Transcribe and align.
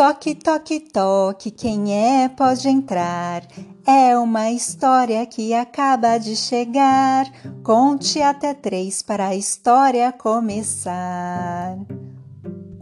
Toque, 0.00 0.34
toque, 0.34 0.80
toque, 0.80 1.50
quem 1.50 1.92
é 1.94 2.26
pode 2.26 2.66
entrar. 2.66 3.42
É 3.86 4.16
uma 4.16 4.50
história 4.50 5.26
que 5.26 5.52
acaba 5.52 6.16
de 6.16 6.36
chegar. 6.36 7.30
Conte 7.62 8.22
até 8.22 8.54
três 8.54 9.02
para 9.02 9.26
a 9.26 9.36
história 9.36 10.10
começar. 10.10 11.76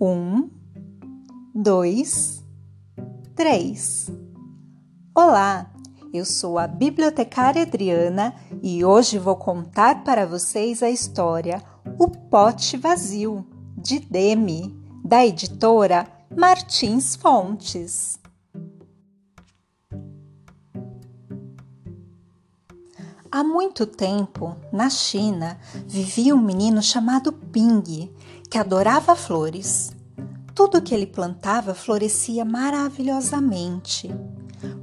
Um, 0.00 0.48
dois, 1.52 2.40
três. 3.34 4.08
Olá, 5.12 5.72
eu 6.14 6.24
sou 6.24 6.56
a 6.56 6.68
bibliotecária 6.68 7.62
Adriana 7.62 8.32
e 8.62 8.84
hoje 8.84 9.18
vou 9.18 9.34
contar 9.34 10.04
para 10.04 10.24
vocês 10.24 10.84
a 10.84 10.88
história 10.88 11.60
O 11.98 12.08
Pote 12.08 12.76
Vazio, 12.76 13.44
de 13.76 13.98
Demi, 13.98 14.72
da 15.04 15.26
editora 15.26 16.16
Martins 16.38 17.16
Fontes. 17.16 18.20
Há 23.28 23.42
muito 23.42 23.84
tempo, 23.84 24.54
na 24.72 24.88
China, 24.88 25.58
vivia 25.84 26.36
um 26.36 26.40
menino 26.40 26.80
chamado 26.80 27.32
Ping, 27.32 28.14
que 28.48 28.56
adorava 28.56 29.16
flores. 29.16 29.90
Tudo 30.54 30.80
que 30.80 30.94
ele 30.94 31.08
plantava 31.08 31.74
florescia 31.74 32.44
maravilhosamente. 32.44 34.08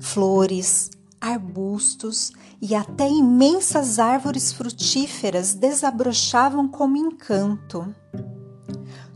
Flores, 0.02 0.92
arbustos 1.22 2.34
e 2.62 2.76
até 2.76 3.08
imensas 3.08 3.98
árvores 3.98 4.52
frutíferas 4.52 5.54
desabrochavam 5.56 6.68
como 6.68 6.98
encanto. 6.98 7.96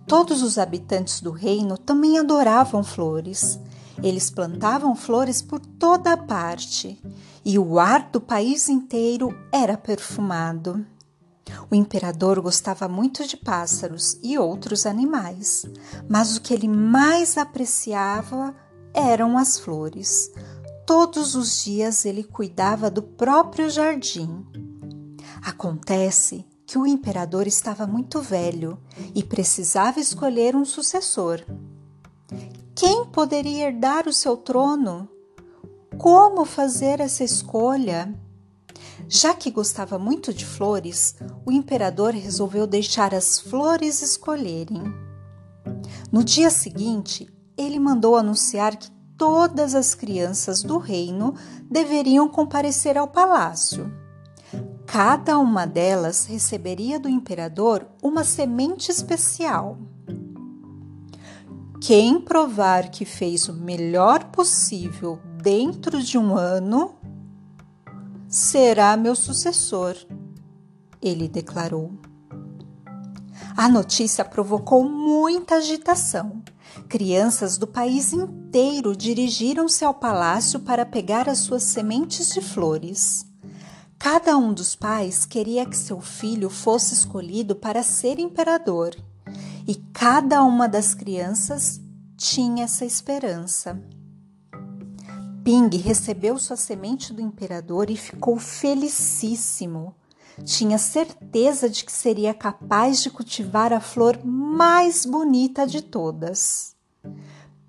Todos 0.10 0.42
os 0.42 0.58
habitantes 0.58 1.22
do 1.22 1.30
reino 1.30 1.78
também 1.78 2.18
adoravam 2.18 2.84
flores. 2.84 3.60
Eles 4.02 4.32
plantavam 4.32 4.96
flores 4.96 5.40
por 5.40 5.60
toda 5.60 6.14
a 6.14 6.18
parte 6.18 7.00
e 7.46 7.60
o 7.60 7.78
ar 7.78 8.10
do 8.10 8.20
país 8.20 8.70
inteiro 8.70 9.30
era 9.52 9.78
perfumado. 9.78 10.84
O 11.70 11.76
imperador 11.76 12.42
gostava 12.42 12.88
muito 12.88 13.28
de 13.28 13.38
pássaros 13.38 14.18
e 14.24 14.36
outros 14.36 14.88
animais, 14.88 15.68
mas 16.10 16.36
o 16.36 16.42
que 16.42 16.56
ele 16.56 16.68
mais 16.68 17.38
apreciava 17.38 18.56
eram 18.96 19.38
as 19.38 19.60
flores. 19.60 20.32
Todos 20.88 21.36
os 21.36 21.64
dias 21.64 22.04
ele 22.04 22.24
cuidava 22.24 22.90
do 22.90 23.04
próprio 23.04 23.70
jardim. 23.70 24.44
Acontece 25.44 26.48
que 26.70 26.78
o 26.78 26.86
imperador 26.86 27.48
estava 27.48 27.88
muito 27.88 28.22
velho 28.22 28.78
e 29.16 29.24
precisava 29.24 30.00
escolher 30.00 30.56
um 30.56 30.64
sucessor. 30.64 31.44
Quem 32.76 33.06
poderia 33.06 33.66
herdar 33.66 34.08
o 34.08 34.14
seu 34.14 34.38
trono? 34.38 35.10
Como 35.98 36.46
fazer 36.46 37.00
essa 37.00 37.24
escolha? 37.24 38.14
Já 39.08 39.34
que 39.34 39.50
gostava 39.50 39.98
muito 39.98 40.32
de 40.32 40.46
flores, 40.46 41.16
o 41.44 41.52
imperador 41.52 42.14
resolveu 42.14 42.68
deixar 42.68 43.16
as 43.16 43.40
flores 43.40 44.04
escolherem. 44.04 44.84
No 46.12 46.24
dia 46.24 46.52
seguinte, 46.52 47.28
ele 47.58 47.80
mandou 47.80 48.16
anunciar 48.16 48.78
que 48.78 48.92
todas 49.18 49.74
as 49.74 49.96
crianças 49.96 50.62
do 50.62 50.78
reino 50.78 51.34
deveriam 51.64 52.30
comparecer 52.30 52.96
ao 52.96 53.08
palácio. 53.08 53.92
Cada 54.92 55.38
uma 55.38 55.68
delas 55.68 56.26
receberia 56.26 57.00
do 57.00 57.08
imperador 57.08 57.86
uma 58.02 58.24
semente 58.24 58.90
especial. 58.90 59.78
Quem 61.80 62.20
provar 62.20 62.90
que 62.90 63.06
fez 63.06 63.48
o 63.48 63.54
melhor 63.54 64.32
possível 64.32 65.20
dentro 65.44 66.02
de 66.02 66.18
um 66.18 66.36
ano 66.36 66.96
será 68.28 68.98
meu 68.98 69.16
sucessor, 69.16 69.96
ele 71.00 71.28
declarou. 71.28 71.92
A 73.56 73.70
notícia 73.70 74.26
provocou 74.26 74.90
muita 74.90 75.58
agitação. 75.58 76.42
Crianças 76.88 77.60
do 77.60 77.68
país 77.68 78.12
inteiro 78.12 78.96
dirigiram-se 78.96 79.86
ao 79.86 79.94
palácio 79.94 80.60
para 80.62 80.84
pegar 80.84 81.30
as 81.30 81.38
suas 81.38 81.62
sementes 81.62 82.34
de 82.34 82.42
flores. 82.42 83.29
Cada 84.00 84.38
um 84.38 84.54
dos 84.54 84.76
pais 84.76 85.26
queria 85.26 85.66
que 85.66 85.76
seu 85.76 86.00
filho 86.00 86.50
fosse 86.50 86.94
escolhido 86.94 87.54
para 87.54 87.84
ser 87.84 88.18
imperador, 88.18 88.96
e 89.68 89.76
cada 89.94 90.42
uma 90.42 90.70
das 90.70 90.94
crianças 90.94 91.82
tinha 92.16 92.64
essa 92.64 92.86
esperança. 92.86 93.78
Ping 95.44 95.70
recebeu 95.78 96.40
sua 96.40 96.56
semente 96.56 97.12
do 97.12 97.22
imperador 97.22 97.90
e 97.90 97.98
ficou 97.98 98.38
felicíssimo. 98.38 99.94
Tinha 100.46 100.78
certeza 100.78 101.70
de 101.70 101.84
que 101.84 101.92
seria 101.92 102.34
capaz 102.34 103.04
de 103.04 103.10
cultivar 103.10 103.74
a 103.74 103.82
flor 103.82 104.24
mais 104.24 105.06
bonita 105.06 105.68
de 105.68 105.82
todas. 105.82 106.74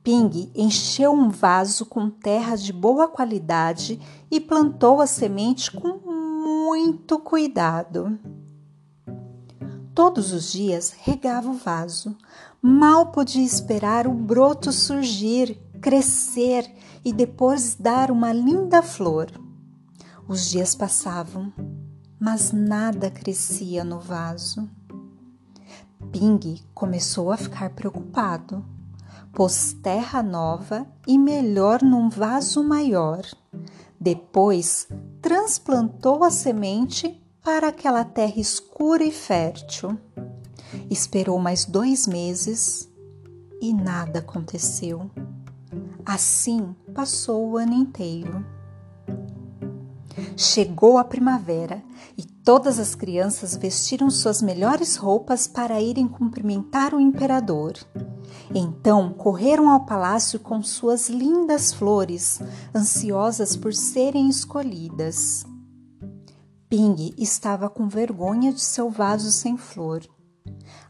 Ping 0.02 0.50
encheu 0.54 1.12
um 1.12 1.28
vaso 1.28 1.84
com 1.84 2.08
terra 2.08 2.56
de 2.56 2.72
boa 2.72 3.08
qualidade 3.08 4.00
e 4.30 4.40
plantou 4.40 5.00
a 5.00 5.06
semente 5.06 5.70
com 5.70 6.09
muito 6.40 7.18
cuidado. 7.18 8.18
Todos 9.94 10.32
os 10.32 10.50
dias 10.50 10.94
regava 11.02 11.50
o 11.50 11.54
vaso. 11.54 12.16
Mal 12.62 13.12
podia 13.12 13.44
esperar 13.44 14.06
o 14.06 14.14
broto 14.14 14.72
surgir, 14.72 15.60
crescer 15.82 16.64
e 17.04 17.12
depois 17.12 17.74
dar 17.74 18.10
uma 18.10 18.32
linda 18.32 18.82
flor. 18.82 19.30
Os 20.26 20.48
dias 20.48 20.74
passavam, 20.74 21.52
mas 22.18 22.52
nada 22.52 23.10
crescia 23.10 23.84
no 23.84 24.00
vaso. 24.00 24.66
Ping 26.10 26.62
começou 26.72 27.30
a 27.30 27.36
ficar 27.36 27.70
preocupado. 27.70 28.64
Pôs 29.32 29.74
terra 29.82 30.22
nova 30.22 30.86
e 31.06 31.18
melhor 31.18 31.82
num 31.82 32.08
vaso 32.08 32.64
maior. 32.64 33.22
Depois 34.00 34.88
transplantou 35.20 36.24
a 36.24 36.30
semente 36.30 37.20
para 37.42 37.68
aquela 37.68 38.04
terra 38.04 38.38
escura 38.38 39.04
e 39.04 39.10
fértil. 39.10 39.98
Esperou 40.90 41.38
mais 41.38 41.64
dois 41.64 42.06
meses 42.06 42.88
e 43.60 43.72
nada 43.72 44.20
aconteceu. 44.20 45.10
Assim 46.04 46.74
passou 46.94 47.50
o 47.50 47.56
ano 47.56 47.74
inteiro. 47.74 48.44
Chegou 50.36 50.98
a 50.98 51.04
primavera 51.04 51.82
e 52.16 52.24
todas 52.24 52.78
as 52.78 52.94
crianças 52.94 53.56
vestiram 53.56 54.10
suas 54.10 54.40
melhores 54.40 54.96
roupas 54.96 55.46
para 55.46 55.80
irem 55.80 56.08
cumprimentar 56.08 56.94
o 56.94 57.00
imperador. 57.00 57.74
Então 58.54 59.12
correram 59.12 59.70
ao 59.70 59.84
palácio 59.84 60.40
com 60.40 60.62
suas 60.62 61.08
lindas 61.08 61.72
flores, 61.72 62.40
ansiosas 62.74 63.54
por 63.56 63.72
serem 63.72 64.28
escolhidas. 64.28 65.44
Ping 66.68 67.14
estava 67.16 67.68
com 67.68 67.88
vergonha 67.88 68.52
de 68.52 68.60
seu 68.60 68.90
vaso 68.90 69.30
sem 69.30 69.56
flor. 69.56 70.02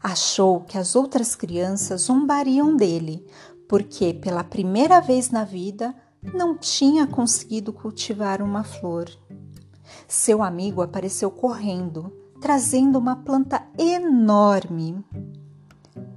Achou 0.01 0.61
que 0.61 0.77
as 0.77 0.95
outras 0.95 1.35
crianças 1.35 2.01
zombariam 2.01 2.75
dele, 2.75 3.25
porque 3.69 4.13
pela 4.13 4.43
primeira 4.43 4.99
vez 4.99 5.29
na 5.29 5.43
vida 5.43 5.95
não 6.33 6.57
tinha 6.57 7.05
conseguido 7.05 7.71
cultivar 7.71 8.41
uma 8.41 8.63
flor. 8.63 9.09
Seu 10.07 10.41
amigo 10.41 10.81
apareceu 10.81 11.29
correndo, 11.29 12.11
trazendo 12.39 12.97
uma 12.97 13.15
planta 13.15 13.65
enorme. 13.77 15.03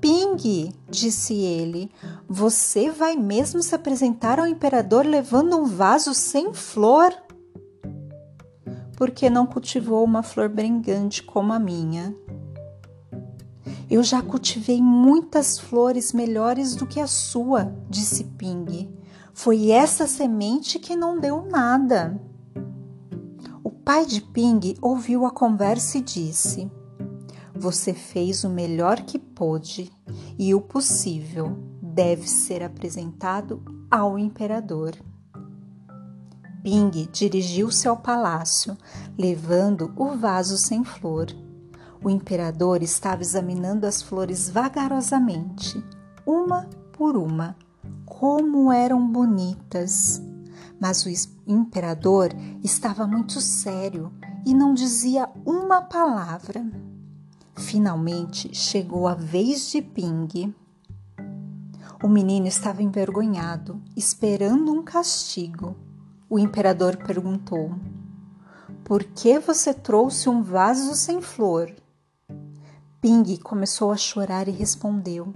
Ping, 0.04 0.70
disse 0.86 1.32
ele, 1.32 1.90
você 2.28 2.90
vai 2.90 3.16
mesmo 3.16 3.62
se 3.62 3.74
apresentar 3.74 4.38
ao 4.38 4.46
imperador 4.46 5.06
levando 5.06 5.56
um 5.56 5.64
vaso 5.64 6.12
sem 6.12 6.52
flor? 6.52 7.10
Porque 8.98 9.30
não 9.30 9.46
cultivou 9.46 10.04
uma 10.04 10.22
flor 10.22 10.50
brilhante 10.50 11.22
como 11.22 11.54
a 11.54 11.58
minha. 11.58 12.14
Eu 13.90 14.02
já 14.02 14.20
cultivei 14.20 14.82
muitas 14.82 15.58
flores 15.58 16.12
melhores 16.12 16.74
do 16.74 16.86
que 16.86 17.00
a 17.00 17.06
sua, 17.06 17.74
disse 17.88 18.24
Ping. 18.24 18.94
Foi 19.32 19.70
essa 19.70 20.06
semente 20.06 20.78
que 20.78 20.94
não 20.94 21.18
deu 21.18 21.46
nada. 21.50 22.20
O 23.64 23.70
pai 23.70 24.04
de 24.04 24.20
Ping 24.20 24.76
ouviu 24.82 25.24
a 25.24 25.30
conversa 25.30 25.96
e 25.96 26.02
disse: 26.02 26.70
você 27.54 27.94
fez 27.94 28.42
o 28.42 28.50
melhor 28.50 29.02
que 29.02 29.18
pôde 29.18 29.90
e 30.38 30.54
o 30.54 30.60
possível 30.60 31.56
deve 31.80 32.28
ser 32.28 32.62
apresentado 32.62 33.62
ao 33.90 34.18
imperador. 34.18 34.94
Ping 36.64 37.08
dirigiu-se 37.12 37.86
ao 37.86 37.96
palácio, 37.96 38.76
levando 39.16 39.92
o 39.96 40.16
vaso 40.16 40.56
sem 40.56 40.82
flor. 40.82 41.26
O 42.02 42.10
imperador 42.10 42.82
estava 42.82 43.22
examinando 43.22 43.86
as 43.86 44.02
flores 44.02 44.48
vagarosamente, 44.48 45.82
uma 46.26 46.68
por 46.92 47.16
uma, 47.16 47.56
como 48.04 48.72
eram 48.72 49.06
bonitas. 49.06 50.22
Mas 50.80 51.04
o 51.04 51.10
imperador 51.46 52.30
estava 52.62 53.06
muito 53.06 53.40
sério 53.40 54.10
e 54.44 54.52
não 54.52 54.74
dizia 54.74 55.28
uma 55.44 55.82
palavra. 55.82 56.64
Finalmente 57.56 58.52
chegou 58.52 59.06
a 59.06 59.14
vez 59.14 59.70
de 59.70 59.80
Ping. 59.80 60.52
O 62.02 62.08
menino 62.08 62.48
estava 62.48 62.82
envergonhado, 62.82 63.80
esperando 63.96 64.72
um 64.72 64.82
castigo. 64.82 65.76
O 66.28 66.36
imperador 66.36 66.96
perguntou: 66.96 67.72
Por 68.82 69.04
que 69.04 69.38
você 69.38 69.72
trouxe 69.72 70.28
um 70.28 70.42
vaso 70.42 70.96
sem 70.96 71.22
flor? 71.22 71.72
Ping 73.00 73.36
começou 73.36 73.92
a 73.92 73.96
chorar 73.96 74.48
e 74.48 74.50
respondeu: 74.50 75.32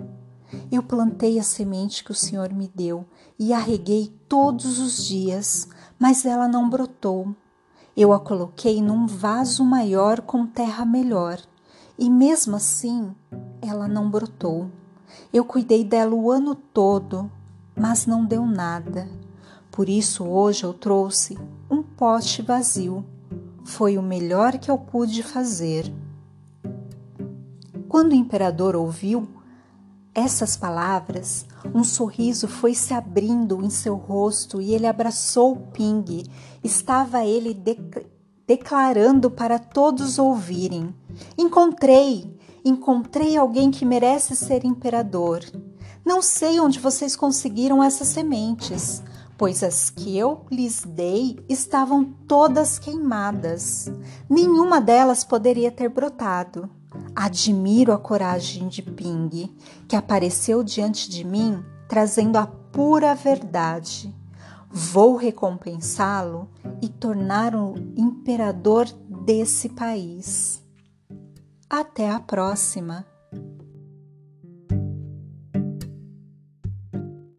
Eu 0.72 0.82
plantei 0.82 1.38
a 1.38 1.42
semente 1.44 2.02
que 2.02 2.10
o 2.10 2.16
Senhor 2.16 2.52
me 2.52 2.68
deu 2.74 3.06
e 3.38 3.52
a 3.52 3.60
reguei 3.60 4.12
todos 4.28 4.80
os 4.80 5.06
dias, 5.06 5.68
mas 5.96 6.26
ela 6.26 6.48
não 6.48 6.68
brotou. 6.68 7.32
Eu 7.96 8.12
a 8.12 8.18
coloquei 8.18 8.82
num 8.82 9.06
vaso 9.06 9.64
maior 9.64 10.20
com 10.20 10.44
terra 10.44 10.84
melhor 10.84 11.40
e 11.98 12.08
mesmo 12.08 12.56
assim 12.56 13.14
ela 13.60 13.88
não 13.88 14.08
brotou. 14.08 14.70
Eu 15.32 15.44
cuidei 15.44 15.84
dela 15.84 16.14
o 16.14 16.30
ano 16.30 16.54
todo, 16.54 17.30
mas 17.74 18.06
não 18.06 18.24
deu 18.24 18.46
nada. 18.46 19.08
Por 19.70 19.88
isso 19.88 20.24
hoje 20.24 20.64
eu 20.64 20.72
trouxe 20.72 21.36
um 21.70 21.82
pote 21.82 22.42
vazio. 22.42 23.04
Foi 23.64 23.98
o 23.98 24.02
melhor 24.02 24.58
que 24.58 24.70
eu 24.70 24.78
pude 24.78 25.22
fazer. 25.22 25.92
Quando 27.88 28.12
o 28.12 28.16
imperador 28.16 28.76
ouviu 28.76 29.28
essas 30.14 30.56
palavras, 30.56 31.46
um 31.74 31.84
sorriso 31.84 32.48
foi 32.48 32.74
se 32.74 32.92
abrindo 32.92 33.64
em 33.64 33.70
seu 33.70 33.94
rosto 33.94 34.60
e 34.60 34.74
ele 34.74 34.86
abraçou 34.86 35.56
Ping. 35.72 36.24
Estava 36.62 37.24
ele 37.24 37.54
de 37.54 37.76
declarando 38.46 39.30
para 39.30 39.58
todos 39.58 40.18
ouvirem: 40.18 40.94
Encontrei, 41.36 42.36
encontrei 42.64 43.36
alguém 43.36 43.70
que 43.70 43.84
merece 43.84 44.34
ser 44.36 44.64
imperador. 44.64 45.40
Não 46.04 46.22
sei 46.22 46.58
onde 46.60 46.78
vocês 46.78 47.14
conseguiram 47.14 47.82
essas 47.82 48.08
sementes, 48.08 49.02
pois 49.36 49.62
as 49.62 49.90
que 49.90 50.16
eu 50.16 50.46
lhes 50.50 50.82
dei 50.86 51.38
estavam 51.48 52.04
todas 52.26 52.78
queimadas. 52.78 53.90
Nenhuma 54.28 54.80
delas 54.80 55.24
poderia 55.24 55.70
ter 55.70 55.88
brotado. 55.88 56.68
Admiro 57.14 57.92
a 57.92 57.98
coragem 57.98 58.68
de 58.68 58.82
Ping, 58.82 59.54
que 59.86 59.94
apareceu 59.96 60.62
diante 60.62 61.10
de 61.10 61.24
mim 61.24 61.62
trazendo 61.88 62.36
a 62.36 62.46
pura 62.46 63.14
verdade. 63.14 64.14
Vou 64.70 65.16
recompensá-lo 65.16 66.48
e 66.82 66.88
torná-lo 66.88 67.74
imperador 67.96 68.86
desse 69.24 69.70
país. 69.70 70.62
Até 71.70 72.10
a 72.10 72.18
próxima! 72.18 73.04